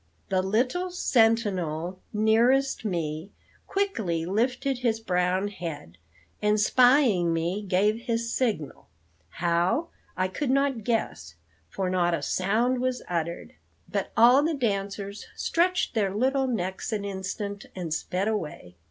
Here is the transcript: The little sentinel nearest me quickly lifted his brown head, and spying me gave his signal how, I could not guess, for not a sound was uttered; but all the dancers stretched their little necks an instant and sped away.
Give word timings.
The 0.29 0.41
little 0.41 0.89
sentinel 0.89 1.99
nearest 2.11 2.83
me 2.83 3.29
quickly 3.67 4.25
lifted 4.25 4.79
his 4.79 4.99
brown 4.99 5.49
head, 5.49 5.99
and 6.41 6.59
spying 6.59 7.31
me 7.31 7.61
gave 7.61 7.97
his 8.07 8.33
signal 8.33 8.87
how, 9.29 9.89
I 10.17 10.27
could 10.27 10.49
not 10.49 10.83
guess, 10.83 11.35
for 11.69 11.87
not 11.87 12.15
a 12.15 12.23
sound 12.23 12.79
was 12.81 13.03
uttered; 13.07 13.53
but 13.87 14.11
all 14.17 14.41
the 14.41 14.55
dancers 14.55 15.27
stretched 15.35 15.93
their 15.93 16.09
little 16.11 16.47
necks 16.47 16.91
an 16.91 17.05
instant 17.05 17.67
and 17.75 17.93
sped 17.93 18.27
away. 18.27 18.77